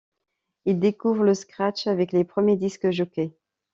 Il 0.65 0.79
découvre 0.79 1.21
le 1.23 1.35
Scratch 1.35 1.85
avec 1.85 2.11
les 2.11 2.23
premiers 2.23 2.57
Disc 2.57 2.89
jockey. 2.89 3.35